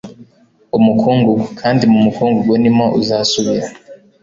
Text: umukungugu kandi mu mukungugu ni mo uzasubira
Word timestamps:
umukungugu 0.77 1.45
kandi 1.59 1.83
mu 1.91 1.97
mukungugu 2.05 2.53
ni 2.61 2.71
mo 2.77 2.85
uzasubira 2.99 3.67